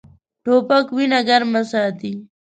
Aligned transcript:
توپک 0.43 0.85
وینه 0.95 1.19
ګرمه 1.27 1.61
ساتي. 1.71 2.11